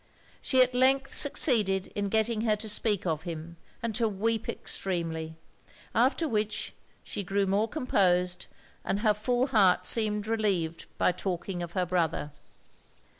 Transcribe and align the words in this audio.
She 0.41 0.63
at 0.63 0.73
length 0.73 1.13
succeeded 1.13 1.91
in 1.93 2.09
getting 2.09 2.41
her 2.41 2.55
to 2.55 2.67
speak 2.67 3.05
of 3.05 3.21
him, 3.21 3.57
and 3.83 3.93
to 3.93 4.09
weep 4.09 4.49
extremely; 4.49 5.35
after 5.93 6.27
which, 6.27 6.73
she 7.03 7.21
grew 7.21 7.45
more 7.45 7.67
composed, 7.67 8.47
and 8.83 9.01
her 9.01 9.13
full 9.13 9.45
heart 9.45 9.85
seemed 9.85 10.25
relieved 10.25 10.87
by 10.97 11.11
talking 11.11 11.61
of 11.61 11.73
her 11.73 11.85
brother. 11.85 12.31